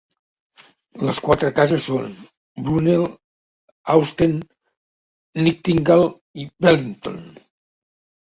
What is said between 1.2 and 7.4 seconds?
quatre cases són: Brunel, Austen, Nightingale i Wellington.